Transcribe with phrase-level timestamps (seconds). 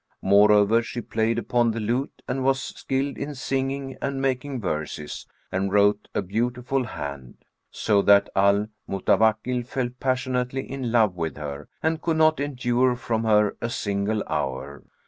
[0.23, 5.71] Moreover, she played upon the lute and was skilled in singing and making verses and
[5.71, 12.01] wrote a beautiful hand; so that Al Mutawakkil fell passionately in love with her and
[12.01, 14.83] could not endure from her a single hour.